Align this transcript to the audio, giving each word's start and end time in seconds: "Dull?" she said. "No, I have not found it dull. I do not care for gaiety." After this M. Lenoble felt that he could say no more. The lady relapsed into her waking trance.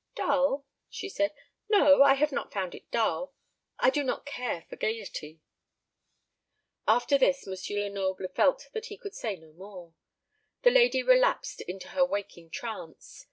"Dull?" 0.15 0.65
she 0.89 1.09
said. 1.09 1.31
"No, 1.69 2.01
I 2.01 2.15
have 2.15 2.31
not 2.31 2.51
found 2.51 2.73
it 2.73 2.89
dull. 2.89 3.35
I 3.77 3.91
do 3.91 4.03
not 4.03 4.25
care 4.25 4.63
for 4.67 4.75
gaiety." 4.75 5.41
After 6.87 7.19
this 7.19 7.47
M. 7.47 7.53
Lenoble 7.77 8.27
felt 8.29 8.69
that 8.73 8.87
he 8.87 8.97
could 8.97 9.13
say 9.13 9.35
no 9.35 9.53
more. 9.53 9.93
The 10.63 10.71
lady 10.71 11.03
relapsed 11.03 11.61
into 11.61 11.89
her 11.89 12.03
waking 12.03 12.49
trance. 12.49 13.19